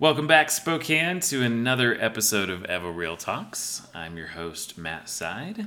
[0.00, 3.84] Welcome back, Spokane, to another episode of Evo Real Talks.
[3.92, 5.66] I'm your host, Matt Side.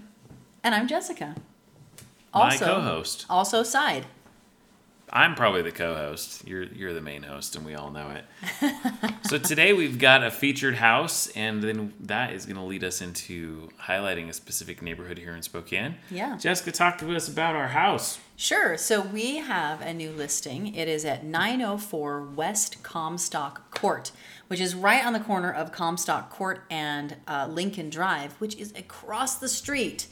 [0.63, 1.35] And I'm Jessica.
[2.33, 3.25] My co-host.
[3.29, 4.05] Also side.
[5.13, 6.47] I'm probably the co-host.
[6.47, 9.13] You're you're the main host, and we all know it.
[9.27, 13.01] so today we've got a featured house, and then that is going to lead us
[13.01, 15.95] into highlighting a specific neighborhood here in Spokane.
[16.09, 16.37] Yeah.
[16.37, 18.19] Jessica, talk to us about our house.
[18.37, 18.77] Sure.
[18.77, 20.73] So we have a new listing.
[20.73, 24.11] It is at 904 West Comstock Court,
[24.47, 28.71] which is right on the corner of Comstock Court and uh, Lincoln Drive, which is
[28.77, 30.07] across the street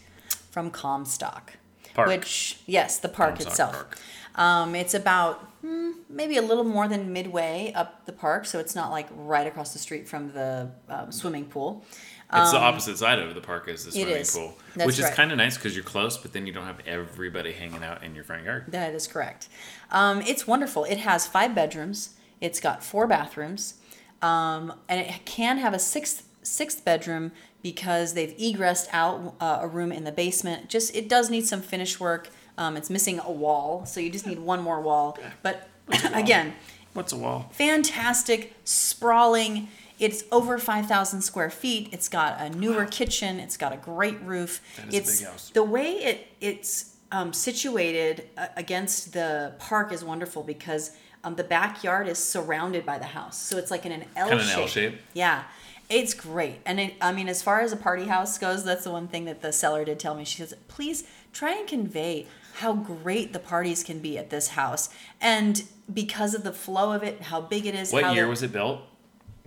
[0.52, 1.54] from Comstock.
[1.94, 2.08] Park.
[2.08, 3.74] Which, yes, the park Comstock itself.
[3.74, 3.98] Park.
[4.40, 8.74] Um, it's about hmm, maybe a little more than midway up the park, so it's
[8.74, 11.86] not like right across the street from the um, swimming pool.
[12.32, 14.32] It's the opposite side of the park as the swimming Um, is.
[14.36, 15.14] pool, That's which is right.
[15.16, 18.14] kind of nice because you're close, but then you don't have everybody hanging out in
[18.14, 18.66] your front yard.
[18.68, 19.50] That is correct.
[19.92, 20.84] Um, it's wonderful.
[20.84, 22.16] It has five bedrooms.
[22.40, 23.74] It's got four bathrooms,
[24.22, 27.32] um, and it can have a sixth sixth bedroom
[27.62, 30.70] because they've egressed out uh, a room in the basement.
[30.70, 32.30] Just it does need some finish work.
[32.60, 35.18] Um, it's missing a wall, so you just need one more wall.
[35.42, 35.68] But
[36.14, 36.54] again,
[36.94, 37.50] What's a wall?
[37.54, 39.70] fantastic, sprawling.
[39.98, 41.90] It's over 5,000 square feet.
[41.92, 43.40] It's got a newer kitchen.
[43.40, 44.62] It's got a great roof.
[44.78, 45.50] That is a it's big house.
[45.52, 50.92] the way it it's um, situated uh, against the park is wonderful because
[51.24, 54.44] um, the backyard is surrounded by the house, so it's like in an L Kinda
[54.44, 54.60] an shape.
[54.60, 55.02] L shape.
[55.14, 55.44] Yeah,
[55.90, 56.58] it's great.
[56.66, 59.26] And it, I mean, as far as a party house goes, that's the one thing
[59.26, 60.24] that the seller did tell me.
[60.24, 62.28] She says, please try and convey
[62.60, 67.04] how great the parties can be at this house, and because of the flow of
[67.04, 67.92] it, how big it is.
[67.92, 68.82] What year the- was it built?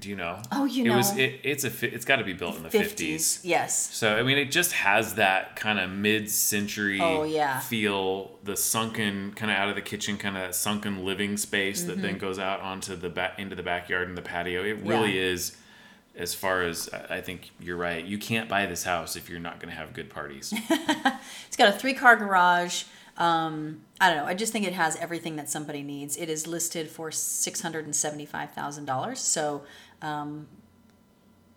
[0.00, 0.42] Do you know?
[0.50, 1.16] Oh, you It was.
[1.16, 1.94] It, it's a.
[1.94, 3.38] It's got to be built in the fifties.
[3.44, 3.94] Yes.
[3.94, 7.60] So I mean, it just has that kind of mid-century Oh, yeah.
[7.60, 8.33] feel.
[8.42, 12.02] The sunken, kind of out of the kitchen, kind of sunken living space that Mm-hmm.
[12.02, 14.64] then goes out onto the back into the backyard and the patio.
[14.64, 15.27] It really Yeah.
[15.34, 15.56] is.
[16.16, 19.38] As far as I I think you're right, you can't buy this house if you're
[19.40, 20.52] not going to have good parties.
[21.46, 22.84] It's got a three car garage.
[23.18, 24.24] Um, I don't know.
[24.27, 26.17] I just think it has everything that somebody needs.
[26.17, 29.20] It is listed for six hundred and seventy five thousand dollars.
[29.20, 29.62] So
[30.00, 30.46] um,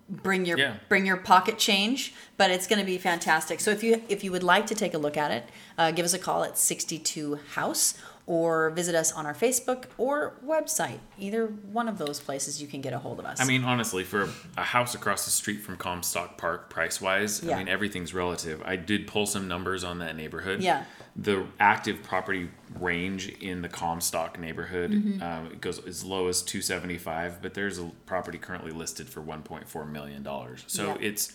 [0.09, 0.75] bring your Yeah.
[0.89, 3.59] bring your pocket change, but it's going to be fantastic.
[3.59, 6.05] So if you if you would like to take a look at it, uh, give
[6.05, 7.95] us a call at sixty two House
[8.27, 10.97] or visit us on our Facebook or website.
[11.19, 13.39] Either one of those places you can get a hold of us.
[13.39, 14.27] I mean, honestly, for
[14.57, 17.53] a house across the street from Comstock Park, price wise, Yeah.
[17.53, 18.63] I mean, everything's relative.
[18.66, 20.63] I did pull some numbers on that neighborhood.
[20.63, 20.85] Yeah.
[21.17, 25.21] The active property range in the Comstock neighborhood Mm-hmm.
[25.23, 29.89] um, it goes as low as 275, but there's a property currently listed for 1.4
[29.89, 30.65] million dollars.
[30.67, 31.31] So it's,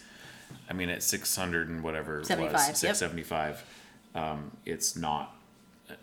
[0.69, 2.77] I mean, at 600 and whatever it 75, was, yep.
[2.97, 3.65] 675,
[4.15, 5.35] um, it's not.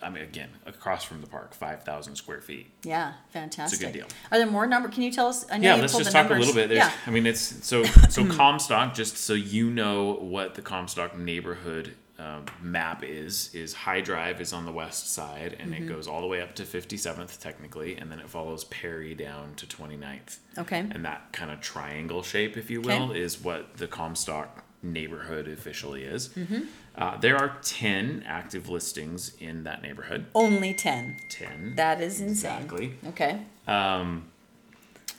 [0.02, 2.68] I mean, again, across from the park, 5,000 square feet.
[2.84, 3.80] yeah, fantastic.
[3.80, 4.08] It's a good deal.
[4.32, 4.90] Are there more number?
[4.90, 5.46] Can you tell us?
[5.50, 6.38] I know yeah let's just talk numbers.
[6.38, 6.92] a little bit There's, Yeah.
[7.06, 12.46] i mean it's so so comstock just so you know what the comstock neighborhood um,
[12.62, 15.84] map is is high drive is on the west side and Mm-hmm.
[15.84, 19.54] it goes all the way up to 57th technically and then it follows perry down
[19.56, 20.80] to 29th Okay.
[20.80, 22.98] and that kind of triangle shape if you Okay.
[23.00, 26.62] will is what the comstock neighborhood officially is Mm-hmm.
[26.96, 31.18] uh, there are 10 active listings in that neighborhood Only 10.
[31.30, 32.32] 10 That is insane.
[32.64, 33.42] exactly Okay.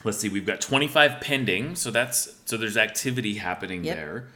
[0.03, 3.95] let's see we've got 25 pending so that's so there's activity happening Yep.
[3.95, 4.27] there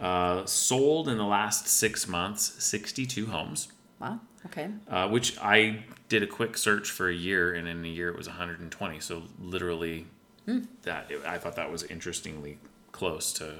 [0.00, 3.68] uh, sold in the last six months 62 homes
[4.00, 4.20] Wow.
[4.46, 4.68] Okay.
[4.88, 8.16] uh, which i did a quick search for a year and in a year it
[8.16, 10.06] was 120 so literally
[10.46, 10.60] Hmm.
[10.82, 12.58] that i thought that was interestingly
[12.92, 13.54] close to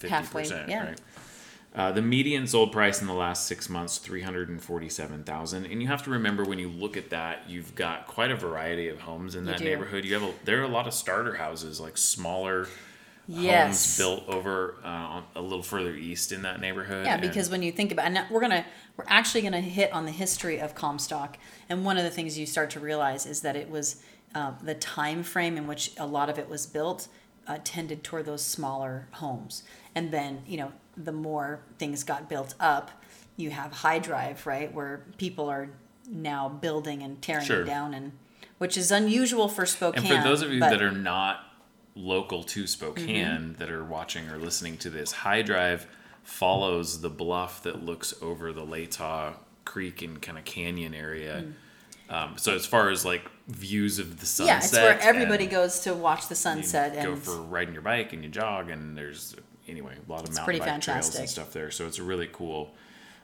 [0.00, 0.84] 50% Halfway, yeah.
[0.88, 1.00] right
[1.74, 5.64] uh, the median sold price in the last six months, three hundred and forty-seven thousand.
[5.64, 8.88] And you have to remember when you look at that, you've got quite a variety
[8.88, 10.04] of homes in that neighborhood.
[10.04, 12.68] You have a, there are a lot of starter houses, like smaller
[13.26, 13.96] Yes.
[13.96, 17.06] homes built over uh, a little further east in that neighborhood.
[17.06, 18.64] Yeah, because when you think about, and we're gonna,
[18.96, 21.38] we're actually gonna hit on the history of Comstock,
[21.68, 24.02] and one of the things you start to realize is that it was
[24.34, 27.08] uh, the time frame in which a lot of it was built
[27.46, 29.62] uh, tended toward those smaller homes,
[29.94, 32.90] and then you know the more things got built up,
[33.36, 35.70] you have high drive, right, where people are
[36.10, 37.64] now building and tearing Sure.
[37.64, 38.12] down, and
[38.58, 40.04] which is unusual for Spokane.
[40.10, 41.40] And for those of you that are not
[41.94, 43.52] local to Spokane Mm-hmm.
[43.54, 45.86] that are watching or listening to this, High Drive
[46.24, 49.34] follows the bluff that looks over the Latah
[49.64, 51.44] Creek and kind of canyon area.
[52.08, 54.60] Um, so as far as like views of the sunset, Mm.
[54.60, 58.12] yeah, it's where everybody goes to watch the you sunset, go for riding your bike
[58.12, 59.34] and you jog, and there's
[59.68, 61.70] anyway a lot of mountain bike trails and stuff there.
[61.70, 62.74] So it's a really cool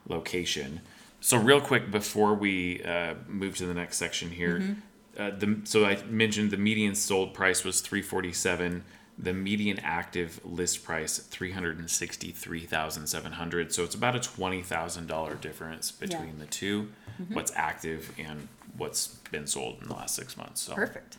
[0.08, 0.80] location.
[1.20, 4.72] So real quick before we uh, move to the next section here, Mm-hmm.
[5.18, 8.84] Uh, the so I mentioned the median sold price was 347.
[9.20, 13.72] The median active list price 363,700.
[13.72, 16.44] So it's about a $20,000 difference between Yeah.
[16.44, 16.88] the 2
[17.32, 20.60] What's active and what's been sold in the last 6 months.
[20.60, 21.16] So Perfect.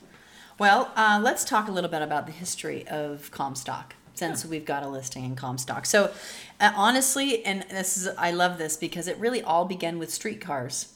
[0.57, 4.81] Well, uh, let's talk a little bit about the history of Comstock since we've got
[4.83, 5.85] a listing in Comstock.
[5.85, 6.11] So,
[6.59, 10.93] uh, honestly, and this is I love this because it really all began with streetcars.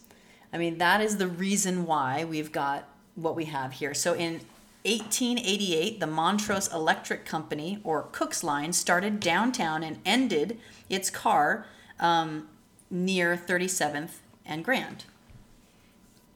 [0.53, 3.93] I mean, that is the reason why we've got what we have here.
[3.93, 4.41] So, in
[4.85, 11.65] 1888, the Montrose Electric Company, or Cook's Line, started downtown and ended its car
[11.99, 12.47] um,
[12.91, 14.11] near 37th
[14.45, 15.05] and Grand.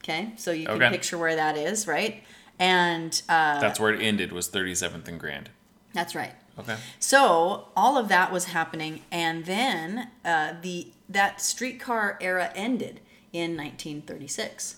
[0.04, 0.90] Okay, so you can Okay.
[0.90, 2.24] picture where that is, right?
[2.60, 5.50] And uh, that's where it ended was 37th and Grand.
[5.94, 6.34] that's right.
[6.60, 6.78] Okay.
[7.00, 13.00] So all of that was happening, and then uh, the that streetcar era ended
[13.34, 14.78] in 1936.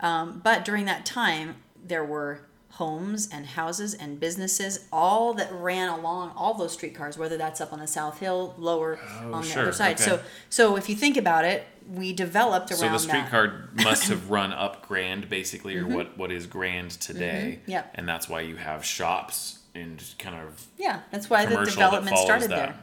[0.00, 2.40] Um, but during that time, there were
[2.80, 7.72] homes and houses and businesses, all that ran along all those streetcars, whether that's up
[7.72, 9.96] on the South Hill, lower on the sure, other side.
[9.96, 10.04] okay.
[10.04, 14.30] So, so if you think about it, we developed around So the streetcar must have
[14.30, 17.58] run up Grand, basically, or what, what is Grand today.
[17.60, 17.70] Mm-hmm.
[17.70, 17.90] Yep.
[17.96, 21.86] And that's why you have shops and kind of Yeah, that's why the commercial that
[21.90, 22.56] development started that.
[22.56, 22.78] there.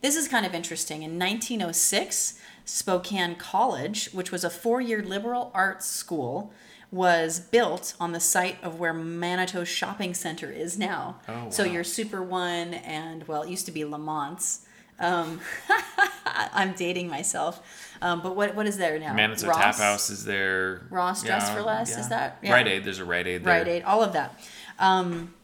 [0.00, 1.02] This is kind of interesting.
[1.02, 6.52] In 1906, Spokane College, which was a four year liberal arts school,
[6.90, 11.16] was built on the site of where Manitou Shopping Center is now.
[11.28, 11.72] Oh, So wow.
[11.72, 14.66] your Super One and, well, it used to be Lamont's.
[15.00, 15.40] Um,
[16.26, 17.60] I'm dating myself.
[18.02, 19.14] Um, but what what is there now?
[19.14, 19.58] Manitou Ross?
[19.58, 20.82] Tap House is there.
[20.90, 22.52] Ross Dress for Less, is that- yeah.
[22.52, 22.84] Rite Aid?
[22.84, 23.58] There's a Rite Aid there.
[23.58, 24.38] Rite Aid, all of that.
[24.78, 25.34] Um,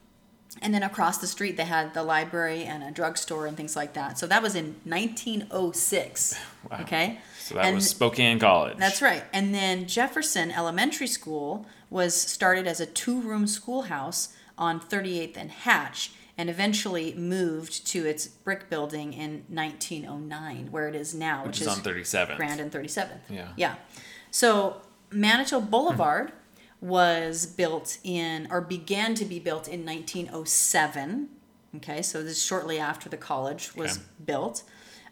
[0.63, 3.93] and then across the street, they had the library and a drugstore and things like
[3.95, 4.19] that.
[4.19, 6.39] So that was in 1906.
[6.71, 6.79] Wow.
[6.83, 7.19] Okay.
[7.39, 8.77] So that And was Spokane College.
[8.77, 9.25] That's right.
[9.33, 15.51] And then Jefferson Elementary School was started as a two room schoolhouse on 38th and
[15.51, 21.61] Hatch and eventually moved to its brick building in 1909, where it is now, Which
[21.61, 22.37] which, is on 37th.
[22.37, 23.19] Grand and 37th.
[23.29, 23.49] Yeah.
[23.57, 23.75] Yeah.
[24.31, 26.33] So Manitou Boulevard
[26.81, 31.29] was built in, or began to be built in 1907.
[31.77, 34.07] Okay, so this is shortly after the college was Okay.
[34.25, 34.63] built.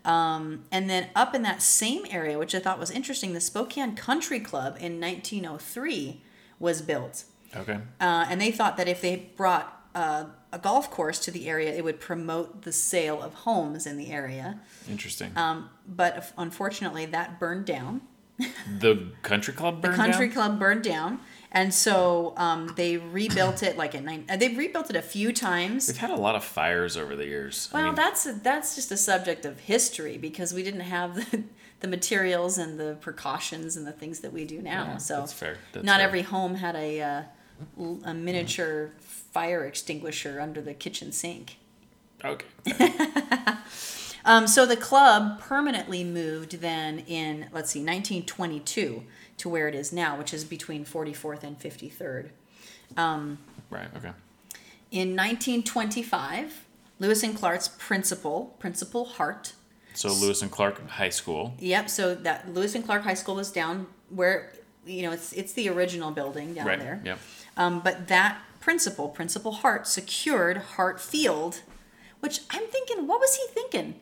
[0.05, 3.97] Um, and then up in that same area, which I thought was interesting, the Spokane
[3.97, 6.23] Country Club in 1903
[6.61, 7.25] was built.
[7.55, 7.79] Okay.
[8.01, 11.75] Uh, and they thought that if they brought uh, a golf course to the area,
[11.75, 14.61] it would promote the sale of homes in the area.
[14.89, 15.33] Interesting.
[15.37, 18.03] Um, but unfortunately, that burned down.
[18.79, 20.35] the country club burned the country down?
[20.35, 21.19] club burned down
[21.53, 25.33] and so um, they rebuilt it like in nine uh, they've rebuilt it a few
[25.33, 27.69] times We've had a lot of fires over the years.
[27.73, 31.45] I well mean, that's that's just a subject of history because we didn't have the,
[31.81, 35.33] the materials and the precautions and the things that we do now Yeah, so that's
[35.33, 35.57] fair.
[35.73, 36.07] That's not fair.
[36.07, 37.23] every home had a uh,
[38.05, 41.57] a miniature fire extinguisher under the kitchen sink
[42.25, 42.47] Okay.
[44.27, 49.05] Um, so the club permanently moved then in, let's see, 1922
[49.39, 52.31] to where it is now, which is between 44th and 53rd.
[53.71, 53.89] Right.
[53.97, 54.13] Okay.
[54.91, 56.65] In 1925,
[56.99, 59.53] Lewis and Clark's principal, Principal Hart,
[59.95, 61.55] So Lewis and Clark High School.
[61.59, 64.53] yep, so that Lewis and Clark High School was down where,
[64.87, 66.79] you know, it's, it's the original building down right.
[66.79, 67.01] there.
[67.05, 67.19] Yep.
[67.57, 71.63] Um, but that principal, Principal Hart, secured Hart Field,
[72.21, 73.95] which I'm thinking, what was he thinking?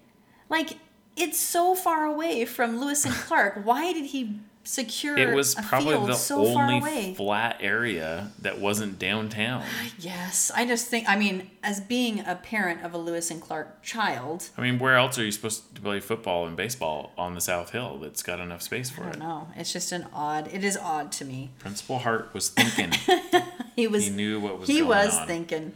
[0.49, 0.79] Like,
[1.17, 3.61] it's so far away from Lewis and Clark.
[3.65, 9.65] Why did he secure It was probably the so only flat area that wasn't downtown.
[9.99, 13.83] yes, I just think, I mean, as being a parent of a Lewis and Clark
[13.83, 17.41] child, I mean, where else are you supposed to play football and baseball on the
[17.41, 19.09] South Hill that's got enough space for it?
[19.09, 19.49] I don't know.
[19.57, 20.49] It's just an odd.
[20.53, 21.51] It is odd to me.
[21.59, 22.93] Principal Hart was thinking.
[23.77, 25.27] He was he knew what was he was on.
[25.27, 25.73] thinking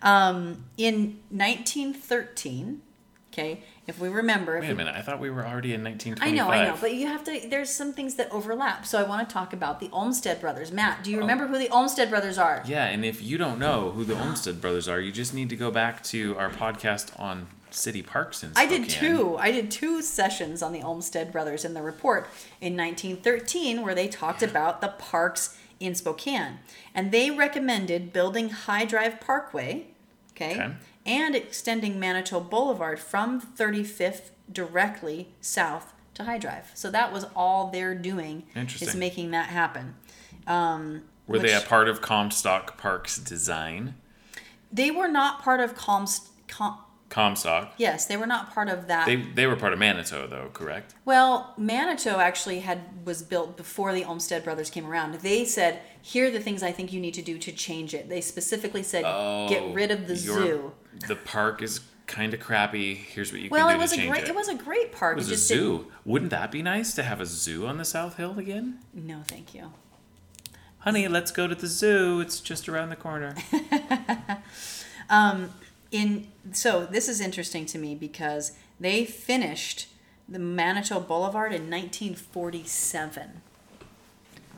[0.00, 2.80] um, in 1913
[3.30, 4.94] okay if we remember if Wait a minute.
[4.96, 6.26] I thought we were already in 1925.
[6.26, 9.02] i know i know but you have to there's some things that overlap so i
[9.02, 11.20] want to talk about the olmsted brothers matt do you oh.
[11.20, 14.60] remember who the olmsted brothers are Yeah, and if you don't know who the Olmsted
[14.60, 18.52] brothers are, you just need to go back to our podcast on city parks in
[18.56, 19.36] I did two.
[19.38, 22.28] I did two sessions on the Olmsted brothers in the report
[22.60, 26.58] in 1913, where they talked about the parks in Spokane,
[26.94, 29.86] and they recommended building High Drive Parkway,
[30.32, 30.72] okay, Okay.
[31.04, 36.70] And extending Manitou Boulevard from 35th directly south to High Drive.
[36.74, 39.94] So that was all they're doing is making that happen.
[40.46, 43.94] Um, Were they a part of Comstock Park's design?
[44.72, 46.78] They were not part of Comst- Com-
[47.08, 47.74] Comstock.
[47.76, 49.04] Yes, they were not part of that.
[49.06, 50.94] They they were part of Manitou though, correct?
[51.04, 55.14] Well, Manitou actually had was built before the Olmsted brothers came around.
[55.16, 58.08] They said, "Here are the things I think you need to do to change it."
[58.08, 59.02] They specifically said,
[59.48, 60.72] "Get rid of the Oh, zoo."
[61.08, 62.94] The park is kind of crappy.
[62.94, 64.28] Here's what you Well, can it do was to a great it.
[64.28, 65.14] it was a great park.
[65.14, 65.92] It was it a just didn't- zoo.
[66.04, 68.78] Wouldn't that be nice to have a zoo on the South Hill again?
[68.92, 69.72] No, thank you.
[70.80, 72.20] Honey, let's go to the zoo.
[72.20, 73.34] It's just around the corner.
[75.10, 75.50] Um,
[75.90, 79.88] in so this is interesting to me because they finished
[80.28, 83.42] the Manitou Boulevard in 1947.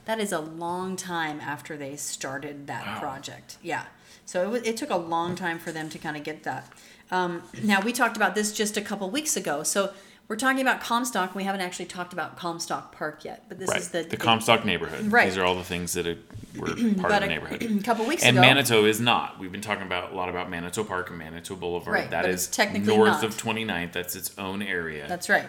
[0.05, 3.01] That is a long time after they started that Wow.
[3.01, 3.57] project.
[3.63, 3.87] Yeah.
[4.27, 6.69] So it, it took a long time for them to kind of get that.
[7.11, 9.63] Um, now, we talked about this just a couple weeks ago.
[9.63, 9.93] So
[10.27, 11.35] we're talking about Comstock.
[11.35, 13.79] We haven't actually talked about Comstock Park yet, but this right.
[13.79, 15.13] is the, the, Comstock neighborhood.
[15.13, 15.29] Right.
[15.29, 16.17] These are all the things that are,
[16.57, 16.67] were
[16.97, 17.63] part of the neighborhood.
[17.63, 18.47] a, couple weeks And ago.
[18.47, 19.39] And Manitou is not.
[19.39, 21.95] We've been talking about a lot about Manitou Park and Manitou Boulevard.
[21.95, 23.25] Right, that is technically north not.
[23.25, 23.93] of 29th.
[23.93, 25.07] That's its own area.
[25.07, 25.49] That's right.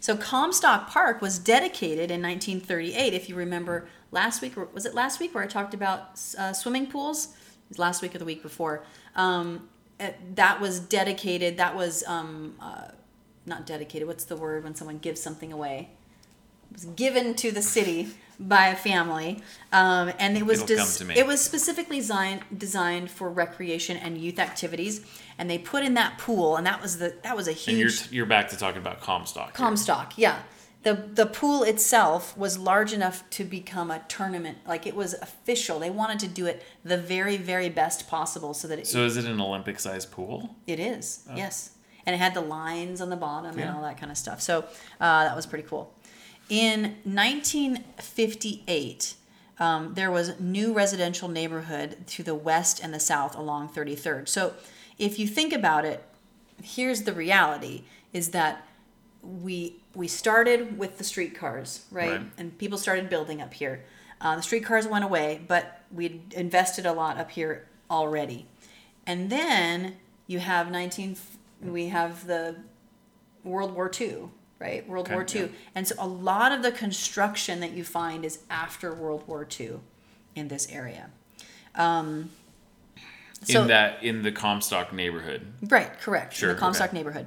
[0.00, 3.14] So Comstock Park was dedicated in 1938.
[3.14, 6.86] If you remember last week, was it last week where I talked about uh, swimming
[6.86, 7.34] pools?
[7.76, 8.84] Last week or the week before.
[9.14, 9.68] Um,
[10.00, 11.58] uh, that was dedicated.
[11.58, 12.88] That was um, uh,
[13.46, 14.08] not dedicated.
[14.08, 15.90] What's the word when someone gives something away?
[16.70, 18.08] It was given to the city
[18.38, 23.96] by a family, um, and it was des- it was specifically designed designed for recreation
[23.98, 25.04] and youth activities.
[25.36, 27.78] And they put in that pool, and that was the that was a huge and
[28.10, 29.48] you're, you're back to talking about Comstock.
[29.48, 29.66] here.
[29.66, 30.38] Comstock, yeah.
[30.82, 34.58] The the pool itself was large enough to become a tournament.
[34.66, 35.78] Like it was official.
[35.78, 39.18] They wanted to do it the very, very best possible so that it, So is
[39.18, 40.56] it an Olympic sized pool?
[40.66, 41.24] it is.
[41.36, 41.72] Yes.
[42.06, 44.40] And it had the lines on the bottom and all that kind of stuff.
[44.40, 44.60] So
[45.00, 45.92] uh, that was pretty cool.
[46.48, 49.14] In 1958,
[49.58, 54.28] um, there was new residential neighborhood to the west and the south along 33rd.
[54.28, 54.54] So
[54.98, 56.02] if you think about it,
[56.62, 57.82] here's the reality:
[58.12, 58.66] is that
[59.22, 62.12] we we started with the streetcars, right?
[62.12, 62.20] Right.
[62.38, 63.84] And people started building up here.
[64.20, 68.46] Uh, the streetcars went away, but we'd invested a lot up here already.
[69.06, 69.96] And then
[70.26, 71.16] you have 19.
[71.62, 72.56] We have the
[73.44, 74.86] World War II, right?
[74.88, 75.48] World Okay, War II, yeah.
[75.74, 79.80] and so a lot of the construction that you find is after World War II
[80.34, 81.10] in this area.
[81.74, 82.30] Um,
[83.42, 85.46] so- in that in the Comstock neighborhood.
[85.62, 86.34] Right, correct.
[86.34, 86.98] Sure, in the Comstock okay.
[86.98, 87.26] neighborhood.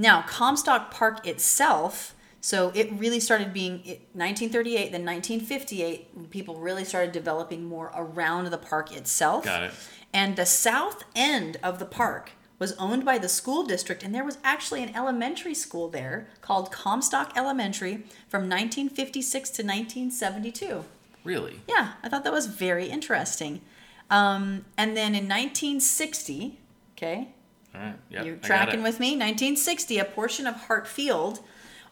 [0.00, 3.80] Now, Comstock Park itself, so it really started being
[4.14, 9.44] 1938, then 1958, people really started developing more around the park itself.
[9.44, 9.72] Got it.
[10.10, 14.24] And the south end of the park was owned by the school district, and there
[14.24, 20.84] was actually an elementary school there called Comstock Elementary from 1956 to 1972.
[21.24, 21.60] Really?
[21.68, 23.60] Yeah, I thought that was very interesting.
[24.08, 26.58] Um, and then in 1960,
[26.96, 27.34] okay,
[27.74, 27.94] All right.
[28.10, 29.08] Yep, you're tracking with me?
[29.08, 31.40] 1960, a portion of Hart Field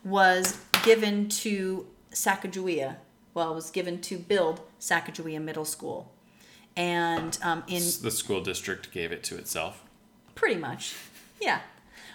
[0.05, 2.97] was given to Sacagawea.
[3.35, 6.13] Well, it was given to build Sacagawea Middle School.
[6.77, 9.85] And um, in the school district gave it to itself.
[10.35, 10.95] pretty much,
[11.41, 11.61] yeah.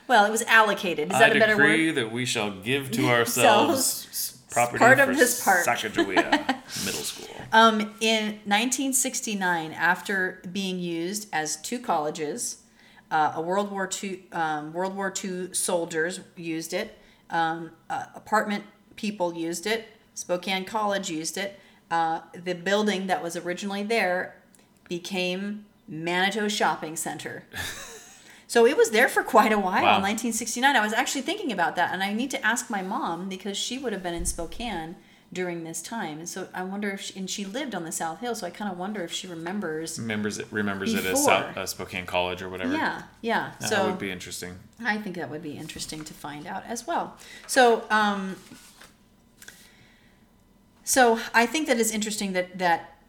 [0.08, 1.10] Well, it was allocated.
[1.10, 1.96] Is I that a better decree word?
[1.96, 5.65] that we shall give to ourselves property part of for this park.
[5.65, 6.32] Sacagawea
[6.86, 7.36] Middle School.
[7.51, 12.62] Um, in 1969, after being used as two colleges,
[13.13, 16.98] uh, a World War II um, World War II soldiers used it.
[17.29, 18.65] Um, uh, apartment
[18.98, 19.88] people used it.
[20.15, 21.60] Spokane College used it.
[21.89, 24.36] Uh, the building that was originally there
[24.89, 27.43] became Manitou Shopping Center.
[28.46, 30.00] So it was there for quite a while, Wow.
[30.01, 30.75] 1969.
[30.75, 33.79] I was actually thinking about that, and I need to ask my mom because she
[33.79, 34.96] would have been in Spokane
[35.33, 38.19] during this time, and so I wonder if, she, and she lived on the South
[38.19, 39.99] Hill, so I kind of wonder if she remembers.
[39.99, 42.73] Remembers it, remembers it as South, uh, Spokane College or whatever.
[42.73, 43.51] Yeah, yeah.
[43.59, 44.59] That so would be interesting.
[44.83, 47.17] I think that would be interesting to find out as well.
[47.47, 48.37] So, um,
[50.83, 52.99] so I think that it's interesting that that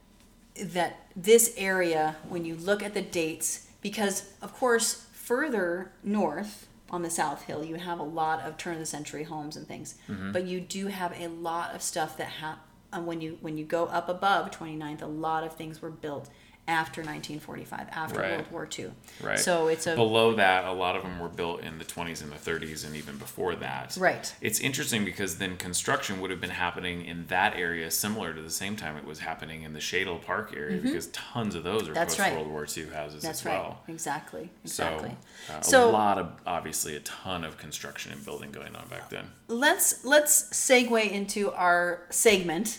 [0.61, 7.03] that this area, when you look at the dates, because of course further north on
[7.03, 9.95] the South Hill, you have a lot of turn of the century homes and things,
[10.09, 10.33] Mm-hmm.
[10.33, 12.61] but you do have a lot of stuff that ha-
[12.93, 16.29] uh, when you when you go up above 29th, a lot of things were built
[16.67, 18.31] after 1945, after Right.
[18.33, 18.91] World War II.
[19.23, 19.39] Right.
[19.39, 22.33] So it's a Below that, a lot of them were built in the 20s and
[22.33, 23.97] the 30s and even before that.
[23.99, 24.35] Right.
[24.41, 28.49] It's interesting because then construction would have been happening in that area similar to the
[28.51, 31.93] same time it was happening in the Shadle Park area because tons of those are
[31.95, 32.03] Mm-hmm.
[32.05, 32.35] Post right.
[32.35, 33.59] World War II houses That's as right.
[33.61, 33.81] well.
[33.89, 34.51] Exactly.
[34.65, 35.17] Exactly.
[35.47, 38.89] So, uh, So- a lot of obviously a ton of construction and building going on
[38.89, 39.31] back then.
[39.49, 42.79] let's let's segue into our segment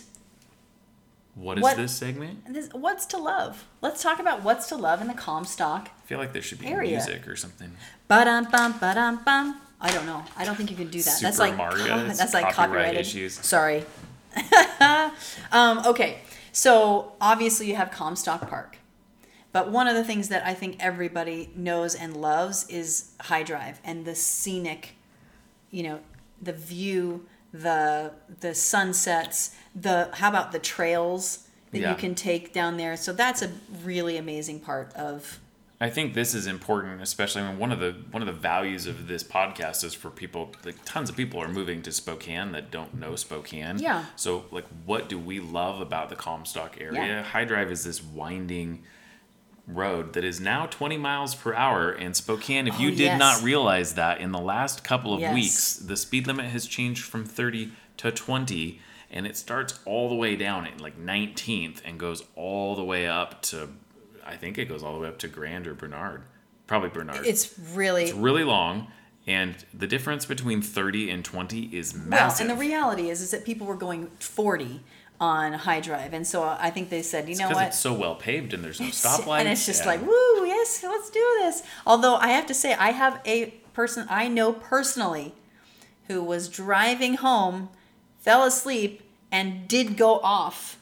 [1.36, 2.50] What is What- this segment?
[2.52, 3.66] This, what's to love?
[3.82, 6.66] Let's talk about what's to love in the Comstock I feel like there should be
[6.66, 6.92] Area.
[6.92, 7.76] music or something.
[8.08, 9.60] Ba-dum bum ba-dum bum.
[9.78, 10.24] I don't know.
[10.36, 11.18] I don't think you can do that.
[11.20, 13.00] that's like Mario, it's that's like copyright copyrighted.
[13.00, 13.34] issues.
[13.34, 13.84] Sorry.
[15.52, 16.18] um, okay,
[16.52, 18.78] so obviously you have Comstock Park,
[19.52, 23.80] but one of the things that I think everybody knows and loves is High Drive
[23.84, 24.94] and the scenic,
[25.70, 26.00] you know,
[26.40, 31.90] the view, the the sunsets, the how about the trails that Yeah.
[31.90, 32.96] you can take down there.
[32.96, 33.50] So that's a
[33.84, 35.40] really amazing part of
[35.78, 39.08] I think this is important, especially when one of the one of the values of
[39.08, 40.52] this podcast is for people.
[40.64, 43.78] Like tons of people are moving to Spokane that don't know Spokane.
[43.78, 44.06] Yeah.
[44.16, 47.00] So like, what do we love about the Comstock area?
[47.06, 47.22] Yeah.
[47.22, 48.84] High Drive is this winding
[49.66, 53.18] road that is now 20 miles per hour in Spokane if Oh, you did yes.
[53.18, 55.34] not realize that in the last couple of Yes.
[55.34, 58.80] weeks the speed limit has changed from 30 to 20
[59.10, 63.08] and it starts all the way down at like 19th and goes all the way
[63.08, 63.70] up to
[64.24, 66.22] I think it goes all the way up to Grand or Bernard.
[66.66, 67.24] Probably Bernard.
[67.26, 68.88] it's really It's really long,
[69.24, 72.48] and the difference between 30 and 20 is Well, massive.
[72.48, 74.80] and the reality is, is that people were going 40
[75.20, 77.66] on High Drive, and so I think they said, you know because what?
[77.68, 79.40] it's so well paved and there's no It's- stoplights.
[79.40, 79.90] and it's just yeah.
[79.92, 81.62] like, woo, yes, let's do this.
[81.86, 85.34] Although I have to say, I have a person I know personally
[86.08, 87.68] who was driving home,
[88.18, 90.78] fell asleep, and did go off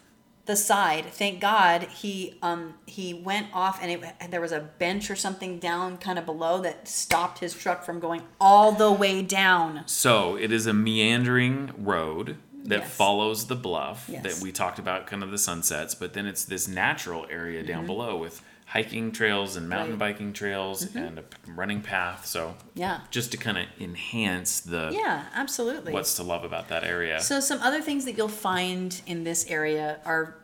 [0.47, 1.07] the side.
[1.07, 5.59] Thank God he um he went off and it, there was a bench or something
[5.59, 9.85] down kind of below that stopped his truck from going all the way down.
[9.87, 12.91] So it is a meandering road that Yes.
[12.97, 14.23] follows the bluff Yes.
[14.23, 17.79] that we talked about, kind of the sunsets, but then it's this natural area down
[17.79, 17.87] Mm-hmm.
[17.87, 20.15] below with hiking trails and mountain Right.
[20.15, 22.25] biking trails and a running path.
[22.27, 23.01] So Yeah.
[23.11, 25.93] just to kind of enhance the Yeah, absolutely.
[25.93, 27.21] what's to love about that area.
[27.21, 30.37] So some other things that you'll find in this area are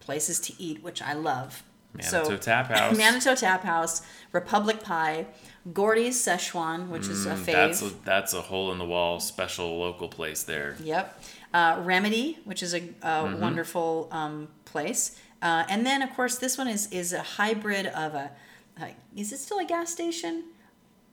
[0.00, 1.62] places to eat, which I love.
[1.94, 2.96] Manitou Tap House.
[2.96, 5.26] Manitou Tap House, Republic Pie,
[5.72, 7.36] Gordy's Szechuan, which is a fave.
[7.36, 10.76] Mm, That's a, that's a hole in the wall special local place there.
[10.82, 11.22] Yep.
[11.52, 13.40] Uh, Remedy, which is a, a Mm-hmm.
[13.40, 15.18] wonderful um, place.
[15.42, 18.30] Uh, and then, of course, this one is is a hybrid of a.
[18.80, 20.44] Uh, is it still a gas station?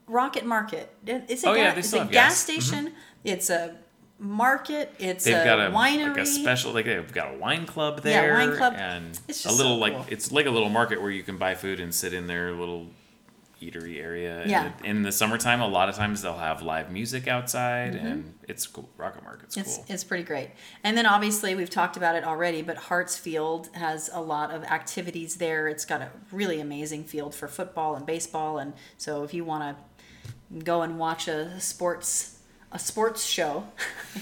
[0.08, 0.94] Rocket Market.
[1.06, 2.46] It's a, Oh, yeah, ga- they it's a gas, gas.
[2.46, 2.60] Mm-hmm.
[2.62, 2.94] station.
[3.24, 3.76] It's a
[4.20, 4.94] market.
[5.00, 6.10] It's They've a got a winery.
[6.10, 8.28] like a special like they've got a wine club there.
[8.38, 8.74] Yeah, wine club.
[8.78, 10.06] and It's a little so like cool.
[10.10, 12.88] it's like a little market where you can buy food and sit in their little
[13.62, 14.42] eatery area.
[14.42, 14.72] And Yeah.
[14.84, 18.90] in the summertime, a lot of times they'll have live music outside, and it's cool.
[18.98, 19.62] Rocket Market's Mm-hmm.
[19.68, 19.86] It's, cool.
[19.90, 20.52] it's pretty great.
[20.84, 25.36] And then obviously we've talked about it already, but Hartsfield has a lot of activities
[25.38, 25.68] there.
[25.68, 29.76] It's got a really amazing field for football and baseball, and so if you want
[29.78, 32.34] to go and watch a sports
[32.72, 33.66] a sports show,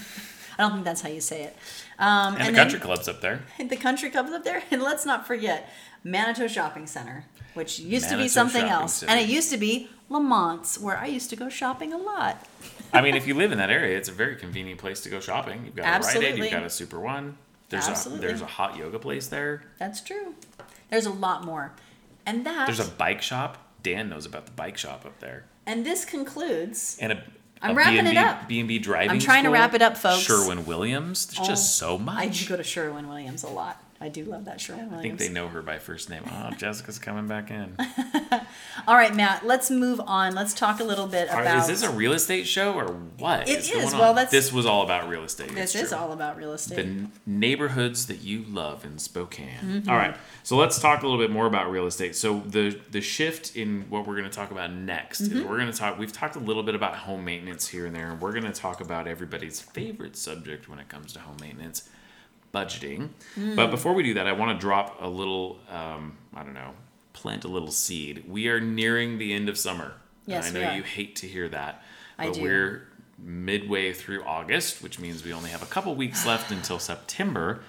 [0.58, 1.56] I don't think that's how you say it.
[1.98, 3.42] Um, and, the then country club's up there.
[3.58, 5.68] the country club's up there, and let's not forget
[6.06, 9.12] Manitou Shopping Center, which used to be something Shopping else, Center.
[9.12, 12.46] and it used to be Lamont's, where I used to go shopping a lot.
[12.92, 15.18] I mean, if you live in that area, it's a very convenient place to go
[15.18, 15.64] shopping.
[15.64, 17.36] You've got a Rite Aid, you've got a Super One.
[17.70, 18.24] There's Absolutely.
[18.24, 19.64] a there's a hot yoga place there.
[19.78, 20.36] That's true.
[20.90, 21.72] There's a lot more,
[22.24, 23.58] and that There's a bike shop.
[23.82, 25.46] Dan knows about the bike shop up there.
[25.66, 26.96] And this concludes.
[27.00, 27.24] and a
[27.60, 28.48] I'm a wrapping it B&B up.
[28.48, 30.22] B&B driving I'm trying to wrap it up, folks.
[30.22, 31.26] Sherwin Williams.
[31.26, 32.18] There's just oh, so much.
[32.18, 33.82] I do go to Sherwin Williams a lot.
[34.00, 36.22] I do love that Sherwin I think they know her by first name.
[36.30, 37.76] Oh, Jessica's coming back in.
[38.86, 39.46] All right, Matt.
[39.46, 40.34] Let's move on.
[40.34, 41.58] Let's talk a little bit about.
[41.60, 43.48] is this a real estate show or what?
[43.48, 43.92] It going is.
[43.94, 45.54] Well, that's- this was all about real estate.
[45.54, 46.76] This is all about real estate.
[46.76, 49.48] the n- neighborhoods that you love in Spokane.
[49.62, 49.88] Mm-hmm.
[49.90, 52.14] All right, so let's talk a little bit more about real estate.
[52.16, 55.38] So the the shift in what we're going to talk about next Mm-hmm.
[55.38, 55.98] is we're going to talk.
[55.98, 58.52] We've talked a little bit about home maintenance here and there, and we're going to
[58.52, 61.88] talk about everybody's favorite subject when it comes to home maintenance,
[62.56, 63.10] budgeting.
[63.36, 63.56] Mm.
[63.56, 65.58] But before we do that, I want to drop a little.
[65.70, 66.72] Um, I don't know.
[67.12, 68.24] Plant a little seed.
[68.28, 69.94] We are nearing the end of summer.
[70.26, 71.82] Yes, I know you hate to hear that,
[72.18, 72.42] I but do.
[72.42, 72.88] we're
[73.18, 77.60] midway through August, which means we only have a couple weeks left until September.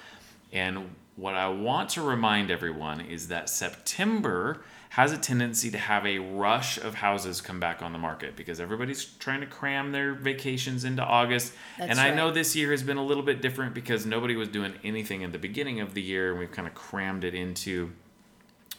[0.52, 6.06] And what I want to remind everyone is that September has a tendency to have
[6.06, 10.14] a rush of houses come back on the market because everybody's trying to cram their
[10.14, 11.54] vacations into August.
[11.78, 12.16] That's and I right.
[12.16, 15.32] know this year has been a little bit different because nobody was doing anything at
[15.32, 17.92] the beginning of the year and we've kind of crammed it into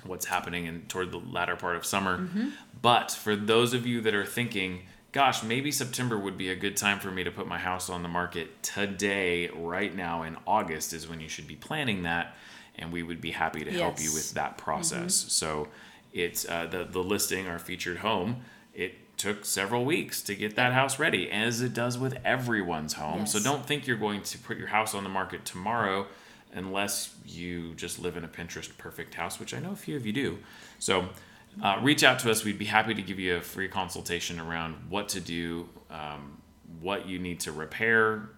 [0.04, 2.18] what's happening in toward the latter part of summer.
[2.18, 2.48] Mm-hmm.
[2.80, 6.76] But for those of you that are thinking, gosh, maybe September would be a good
[6.76, 10.92] time for me to put my house on the market today, right now in August
[10.92, 12.34] is when you should be planning that,
[12.78, 15.14] and we would be happy to help you with that process.
[15.14, 15.68] So
[16.18, 18.42] it's uh, the the listing, our featured home.
[18.74, 23.26] It took several weeks to get that house ready, as it does with everyone's home.
[23.26, 26.06] So don't think you're going to put your house on the market tomorrow
[26.54, 30.06] unless you just live in a Pinterest perfect house, which I know a few of
[30.06, 30.38] you do.
[30.78, 31.08] So
[31.62, 32.44] uh, reach out to us.
[32.44, 36.38] We'd be happy to give you a free consultation around what to do, um,
[36.80, 38.30] what you need to repair.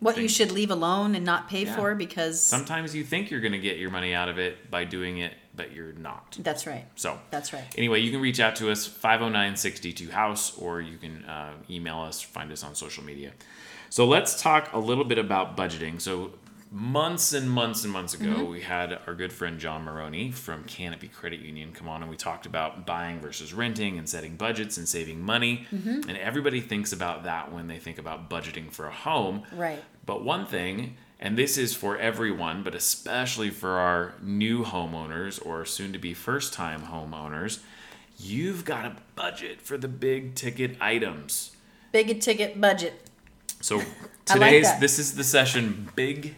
[0.00, 1.74] What you should leave alone and not pay Yeah.
[1.74, 4.84] for because Sometimes you think you're going to get your money out of it by
[4.84, 6.38] doing it, but you're not.
[6.40, 6.86] that's right.
[6.94, 7.64] So That's right.
[7.76, 11.98] Anyway, you can reach out to us 509 62 House or you can uh, email
[11.98, 13.32] us, find us on social media.
[13.90, 16.00] So let's talk a little bit about budgeting.
[16.00, 16.32] So,
[16.70, 21.08] months and months and months ago, we had our good friend John Maroney from Canopy
[21.08, 24.86] Credit Union come on and we talked about buying versus renting and setting budgets and
[24.86, 25.66] saving money.
[26.08, 29.42] And everybody thinks about that when they think about budgeting for a home.
[29.52, 29.82] Right.
[30.06, 35.64] But one thing, and this is for everyone, but especially for our new homeowners or
[35.64, 37.58] soon to be first time homeowners,
[38.18, 41.56] you've got a budget for the big ticket items.
[41.90, 42.94] Big ticket budget.
[43.60, 43.76] So
[44.30, 46.36] I like today's this is the session big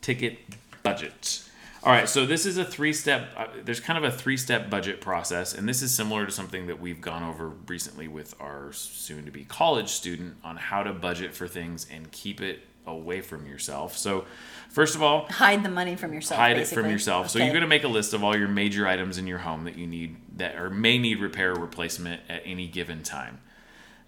[0.00, 0.38] ticket
[0.82, 1.42] budget.
[1.84, 4.68] All right, so this is a three step uh, there's kind of a three step
[4.68, 8.72] budget process and this is similar to something that we've gone over recently with our
[8.72, 13.20] soon to be college student on how to budget for things and keep it away
[13.20, 13.96] from yourself.
[13.96, 14.24] So
[14.70, 16.38] first of all, Hide the money from yourself.
[16.40, 17.30] hide it from yourself.
[17.30, 19.64] So you're going to make a list of all your major items in your home
[19.64, 23.40] that you need that or may need repair or replacement at any given time.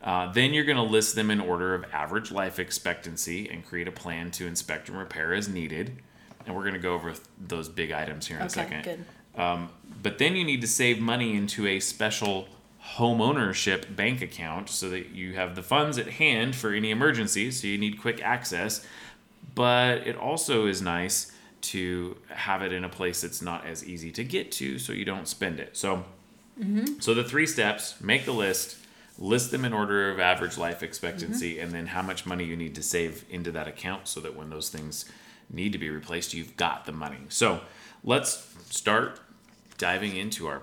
[0.02, 3.88] Uh, then you're going to list them in order of average life expectancy and create
[3.88, 5.96] a plan to inspect and repair as needed.
[6.46, 8.84] And we're going to go over th- those big items here in a Okay, second.
[8.84, 9.04] good.
[9.40, 9.70] Um,
[10.02, 12.46] but then you need to save money into a special
[12.96, 17.60] home ownership bank account so that you have the funds at hand for any emergencies.
[17.60, 18.84] So you need quick access.
[19.54, 24.10] But it also is nice to have it in a place that's not as easy
[24.12, 25.76] to get to so you don't spend it.
[25.76, 26.04] So,
[26.58, 26.98] mm-hmm.
[26.98, 28.76] so the three steps make the list,
[29.18, 31.64] list them in order of average life expectancy, mm-hmm.
[31.64, 34.50] and then how much money you need to save into that account so that when
[34.50, 35.04] those things
[35.50, 37.20] need to be replaced, you've got the money.
[37.28, 37.60] So
[38.02, 39.20] let's start
[39.76, 40.62] diving into our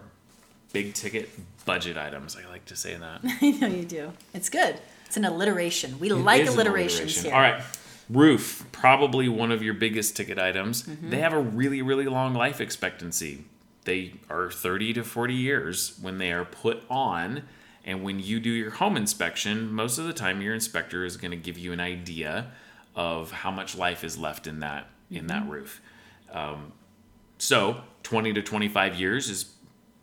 [0.75, 1.29] big ticket
[1.65, 2.35] budget items.
[2.35, 3.21] I like to say that.
[3.41, 4.13] I know you do.
[4.33, 4.79] It's good.
[5.05, 5.99] It's an alliteration.
[5.99, 7.23] We It like alliterations alliteration.
[7.25, 7.33] here.
[7.33, 7.63] All right.
[8.09, 10.83] Roof, probably one of your biggest ticket items.
[10.83, 11.09] Mm-hmm.
[11.09, 13.45] They have a really, really long life expectancy.
[13.85, 17.43] They are 30 to 40 years when they are put on.
[17.83, 21.31] And when you do your home inspection, most of the time your inspector is going
[21.31, 22.51] to give you an idea
[22.95, 25.27] of how much life is left in that in Mm-hmm.
[25.27, 25.81] that roof.
[26.31, 26.71] Um,
[27.37, 29.43] so 20 to 25 years is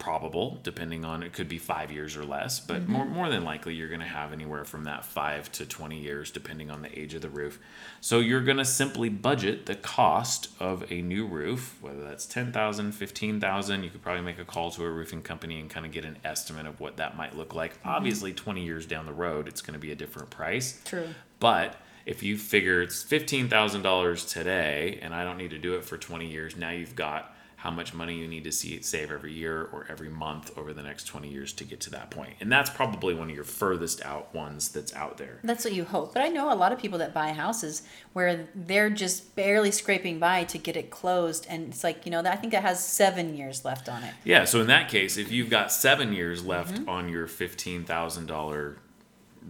[0.02, 2.92] probable, depending on it could be five years or less, but mm-hmm.
[2.92, 6.32] more, more than likely you're going to have anywhere from that five to 20 years,
[6.32, 7.60] depending on the age of the roof.
[8.00, 12.90] So you're going to simply budget the cost of a new roof, whether that's 10,000,
[12.90, 13.84] 15,000.
[13.84, 16.18] You could probably make a call to a roofing company and kind of get an
[16.24, 17.78] estimate of what that might look like.
[17.78, 17.88] Mm-hmm.
[17.90, 20.80] Obviously, 20 years down the road, it's going to be a different price.
[20.84, 21.06] True.
[21.38, 25.74] But if you figure it's fifteen thousand dollars today, and I don't need to do
[25.74, 29.12] it for twenty years, now you've got how much money you need to see save
[29.12, 32.34] every year or every month over the next twenty years to get to that point.
[32.40, 35.38] And that's probably one of your furthest out ones that's out there.
[35.44, 36.12] That's what you hope.
[36.12, 37.82] But I know a lot of people that buy houses
[38.14, 41.46] where they're just barely scraping by to get it closed.
[41.48, 44.12] And it's like, you know, I think it has seven years left on it.
[44.24, 46.88] Yeah, so in that case, if you've got seven years left Mm-hmm.
[46.88, 48.76] on your fifteen thousand dollar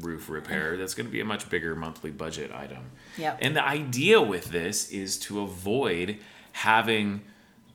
[0.01, 2.91] roof repair, that's going to be a much bigger monthly budget item.
[3.17, 3.39] Yep.
[3.41, 6.19] And the idea with this is to avoid
[6.53, 7.23] having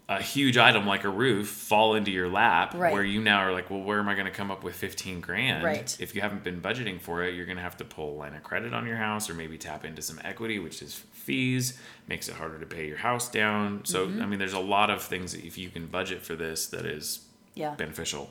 [0.10, 2.94] a huge item like a roof fall into your lap Right.
[2.94, 5.20] where you now are like, well, where am I going to come up with 15
[5.20, 5.64] grand?
[5.66, 5.98] Right.
[6.00, 8.34] If you haven't been budgeting for it, you're going to have to pull a line
[8.34, 12.30] of credit on your house or maybe tap into some equity, which is fees, makes
[12.30, 13.82] it harder to pay your house down.
[13.84, 14.22] So, Mm-hmm.
[14.22, 16.86] I mean, there's a lot of things that if you can budget for this that
[16.86, 17.76] is Yeah.
[17.76, 18.30] beneficial.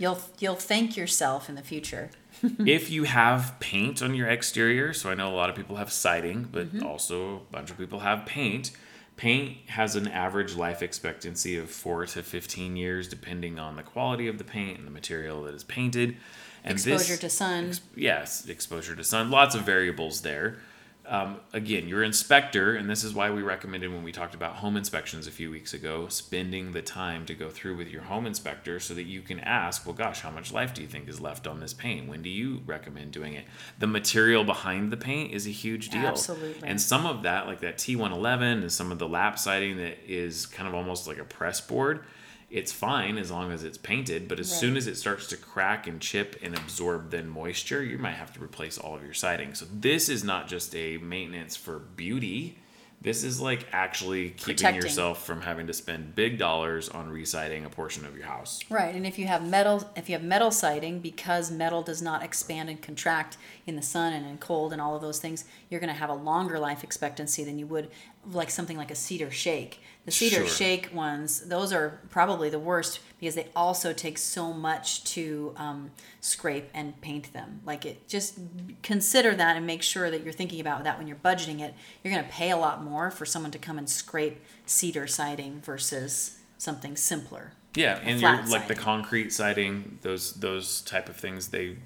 [0.00, 2.10] You'll you'll thank yourself in the future.
[2.66, 5.92] if you have paint on your exterior, so I know a lot of people have
[5.92, 6.84] siding, but Mm-hmm.
[6.84, 8.72] also a bunch of people have paint.
[9.16, 14.26] Paint has an average life expectancy of four to 15 years, depending on the quality
[14.26, 16.16] of the paint and the material that is painted.
[16.64, 17.68] And Exposure this, to sun.
[17.68, 19.30] ex- yes, exposure to sun.
[19.30, 20.58] Lots of variables there.
[21.04, 24.76] Um, again, your inspector, and this is why we recommended when we talked about home
[24.76, 28.78] inspections a few weeks ago, spending the time to go through with your home inspector
[28.78, 31.48] so that you can ask, well, gosh, how much life do you think is left
[31.48, 32.08] on this paint?
[32.08, 33.46] When do you recommend doing it?
[33.80, 36.06] The material behind the paint is a huge deal.
[36.06, 36.68] Absolutely.
[36.68, 40.46] And some of that, like that T111 and some of the lap siding that is
[40.46, 42.04] kind of almost like a press board,
[42.52, 44.28] it's fine as long as it's painted.
[44.28, 44.60] But as Right.
[44.60, 48.32] soon as it starts to crack and chip and absorb then moisture, you might have
[48.34, 49.54] to replace all of your siding.
[49.54, 52.58] So this is not just a maintenance for beauty.
[53.00, 54.82] This is like actually keeping Protecting.
[54.82, 58.60] yourself from having to spend big dollars on residing a portion of your house.
[58.70, 62.22] Right, and if you have metal, if you have metal siding, because metal does not
[62.22, 65.80] expand and contract in the sun and in cold and all of those things, you're
[65.80, 67.88] going to have a longer life expectancy than you would
[68.32, 69.80] like something like a cedar shake.
[70.04, 70.46] The cedar Sure.
[70.46, 75.92] shake ones, those are probably the worst because they also take so much to um,
[76.20, 77.60] scrape and paint them.
[77.64, 78.38] Like it, just
[78.82, 81.74] consider that and make sure that you're thinking about that when you're budgeting it.
[82.02, 85.60] You're going to pay a lot more for someone to come and scrape cedar siding
[85.60, 87.52] versus something simpler.
[87.74, 91.48] Yeah, and you're like the concrete siding, those those type of things.
[91.48, 91.76] They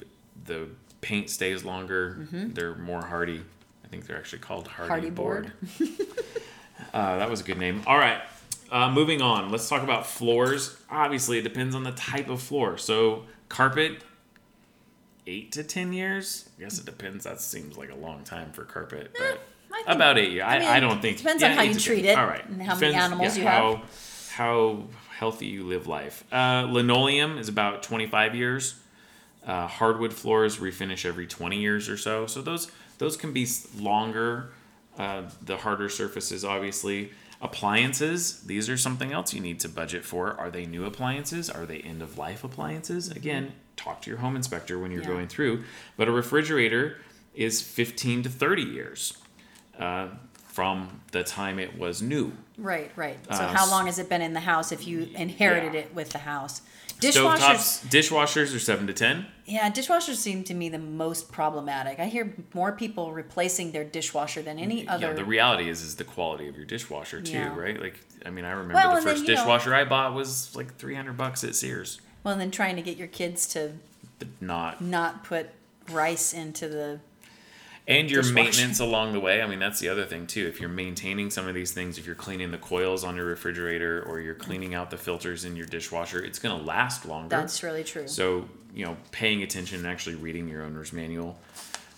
[0.45, 0.69] the
[1.07, 2.17] paint stays longer.
[2.19, 2.53] Mm-hmm.
[2.55, 3.41] They're more hardy.
[3.85, 5.53] I think they're actually called hardy, Hardie board.
[5.79, 5.91] board.
[6.93, 7.83] uh, that was a good name.
[7.87, 8.21] All right,
[8.73, 9.51] uh, moving on.
[9.51, 10.77] Let's talk about floors.
[10.91, 12.77] Obviously, it depends on the type of floor.
[12.77, 14.03] So carpet,
[15.29, 16.51] eight to ten years.
[16.59, 17.23] I guess it depends.
[17.23, 19.37] That seems like a long time for carpet, but Eh,
[19.73, 20.45] I think- about eight years.
[20.45, 22.11] I, mean, I don't think it depends on how you treat 10.
[22.11, 24.31] it All right, and how many animals yeah, you how, have.
[24.33, 24.83] How
[25.17, 26.25] healthy you live life.
[26.33, 28.75] Uh, linoleum is about twenty five years.
[29.47, 32.27] Uh, hardwood floors refinish every 20 years or so.
[32.27, 33.47] So those those can be
[33.79, 34.51] longer.
[34.99, 37.13] Uh, the harder surfaces, obviously.
[37.43, 40.33] Appliances, these are something else you need to budget for.
[40.41, 41.51] Are they new appliances?
[41.51, 43.11] Are they end of life appliances?
[43.11, 45.03] Again, talk to your home inspector when you're.
[45.03, 45.09] Yeah.
[45.09, 45.65] going through.
[45.97, 46.97] But a refrigerator
[47.35, 49.19] is 15 to 30 years
[49.79, 50.09] uh,
[50.47, 52.33] from the time it was new.
[52.57, 53.19] Right, right.
[53.27, 55.81] So Uh, how long has it been in the house if you inherited yeah.
[55.81, 56.63] it with the house?
[57.01, 57.85] Dishwashers.
[57.87, 59.27] Dishwashers, dishwashers are 7 to 10.
[59.45, 61.99] yeah, dishwashers seem to me the most problematic.
[62.01, 65.09] I hear more people replacing their dishwasher than any other.
[65.09, 67.55] Yeah, the reality is is the quality of your dishwasher too, Yeah.
[67.59, 67.81] right?
[67.81, 70.55] Like, I mean, I remember Well, the and then, first know- dishwasher I bought was
[70.57, 72.01] like three hundred bucks at Sears.
[72.25, 73.73] well, and then trying to get your kids to
[74.19, 75.51] But not, not put
[75.91, 77.01] rice into the.
[77.89, 79.43] And your maintenance along the way.
[79.43, 80.47] I mean, that's the other thing too.
[80.47, 84.03] If you're maintaining some of these things, if you're cleaning the coils on your refrigerator
[84.03, 87.29] or you're cleaning out the filters in your dishwasher, it's going to last longer.
[87.37, 88.09] That's really true.
[88.09, 91.39] So, you know, paying attention and actually reading your owner's manual.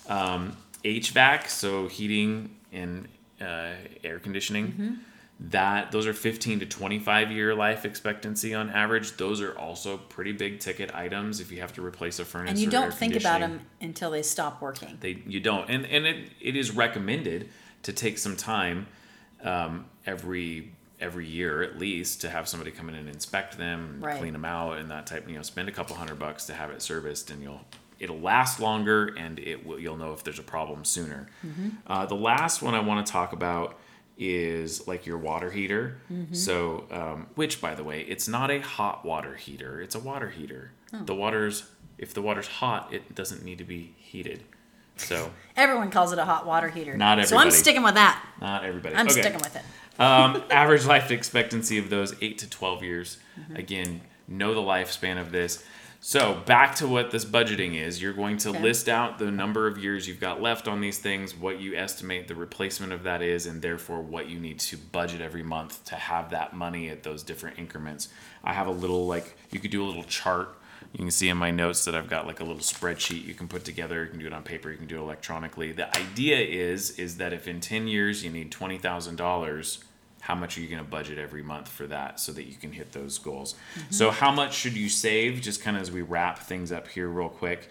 [0.08, 3.08] Um, HVAC, so heating and
[3.40, 3.72] uh,
[4.04, 4.94] air conditioning, Mm-hmm.
[5.40, 9.16] That those are 15 to 25 year life expectancy on average.
[9.16, 12.50] Those are also pretty big ticket items if you have to replace a furnace.
[12.50, 14.98] and you or air don't think about them until they stop working.
[15.00, 17.48] They you don't, and and it, it is recommended
[17.84, 18.88] to take some time
[19.44, 24.18] um, every every year at least to have somebody come in and inspect them, Right.
[24.18, 25.28] clean them out, and that type.
[25.28, 27.60] You know, spend a couple hundred bucks to have it serviced, and you'll
[28.00, 31.28] it'll last longer, and it will you'll know if there's a problem sooner.
[31.46, 31.68] Mm-hmm.
[31.86, 33.78] Uh, the last one I want to talk about
[34.18, 35.98] is like your water heater.
[36.12, 36.34] Mm-hmm.
[36.34, 40.28] So, um, which by the way, it's not a hot water heater; it's a water
[40.30, 40.72] heater.
[40.92, 41.04] Oh.
[41.04, 44.44] The water's if the water's hot, it doesn't need to be heated.
[44.96, 45.30] So.
[45.56, 46.96] Everyone calls it a hot water heater.
[46.96, 47.28] Not everybody.
[47.28, 48.24] So I'm sticking with that.
[48.40, 48.94] Not everybody.
[48.94, 49.20] I'm Okay.
[49.20, 49.62] sticking with it.
[50.00, 53.18] Um, average life expectancy of those eight to twelve years.
[53.38, 53.56] Mm-hmm.
[53.56, 55.64] Again, know the lifespan of this.
[56.00, 58.00] So back to what this budgeting is.
[58.00, 58.62] You're going to Okay.
[58.62, 62.28] list out the number of years you've got left on these things, what you estimate
[62.28, 65.96] the replacement of that is, and therefore what you need to budget every month to
[65.96, 68.08] have that money at those different increments.
[68.44, 70.54] I have a little like you could do a little chart.
[70.92, 73.48] You can see in my notes that I've got like a little spreadsheet you can
[73.48, 74.04] put together.
[74.04, 74.70] You can do it on paper.
[74.70, 75.72] You can do it electronically.
[75.72, 79.84] The idea is is that if in ten years you need twenty thousand dollars,
[80.28, 82.70] how much are you going to budget every month for that so that you can
[82.70, 83.54] hit those goals?
[83.88, 85.40] So how much should you save?
[85.40, 87.70] Just kind of as we wrap things up here real quick.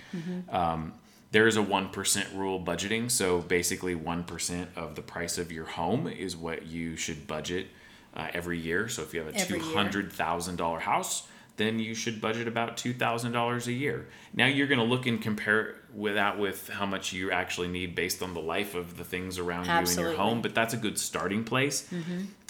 [0.50, 0.94] Um,
[1.32, 3.12] there is a 1% rule budgeting.
[3.12, 7.68] So basically, 1% of the price of your home is what you should budget
[8.16, 8.88] uh, every year.
[8.90, 14.08] So if you have a $200,000 house, then you should budget about $2,000 a year.
[14.34, 17.94] Now you're going to look and compare with that with how much you actually need
[17.96, 20.78] based on the life of the things around you in your home, but that's a
[20.78, 21.88] good starting place.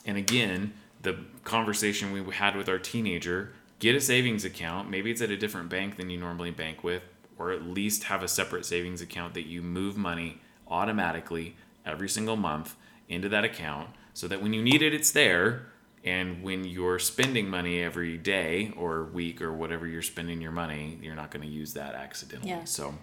[0.07, 4.89] And again, the conversation we had with our teenager get a savings account.
[4.89, 7.03] Maybe it's at a different bank than you normally bank with,
[7.37, 12.35] or at least have a separate savings account that you move money automatically every single
[12.35, 12.75] month
[13.07, 15.67] into that account so that when you need it, it's there.
[16.03, 20.97] And when you're spending money every day or week or whatever you're spending your money,
[21.01, 22.49] you're not going to use that accidentally.
[22.49, 22.63] Yeah.
[22.63, 22.95] So,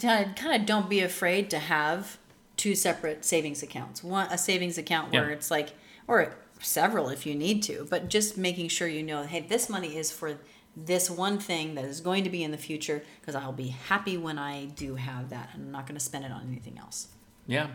[0.00, 2.18] kind of don't be afraid to have
[2.56, 4.02] two separate savings accounts.
[4.02, 5.34] One a savings account where Yeah.
[5.34, 5.74] it's like
[6.08, 9.96] or several if you need to, but just making sure you know, hey, this money
[9.96, 10.38] is for
[10.76, 14.16] this one thing that is going to be in the future because I'll be happy
[14.16, 15.50] when I do have that.
[15.54, 17.08] and I'm not going to spend it on anything else.
[17.46, 17.68] yeah.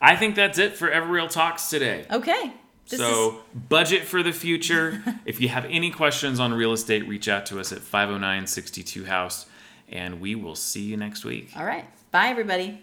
[0.00, 2.06] I think that's it for Everreal Talks today.
[2.10, 2.52] Okay.
[2.88, 5.02] This so, is, budget for the future.
[5.24, 9.04] if you have any questions on real estate, reach out to us at 509 62
[9.04, 9.46] House,
[9.88, 11.52] and we will see you next week.
[11.56, 11.84] all right.
[12.10, 12.80] Bye everybody.